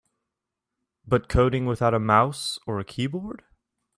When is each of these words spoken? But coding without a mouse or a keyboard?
But 1.05 1.29
coding 1.29 1.67
without 1.67 1.93
a 1.93 1.99
mouse 1.99 2.57
or 2.65 2.79
a 2.79 2.83
keyboard? 2.83 3.43